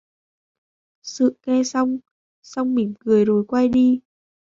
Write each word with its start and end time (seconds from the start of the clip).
Sự 1.03 1.37
nghe 1.45 1.63
xong, 1.63 1.97
xong 2.43 2.75
mỉm 2.75 2.93
cười 2.99 3.25
rồi 3.25 3.45
quay 3.47 3.67
đi 3.69 3.99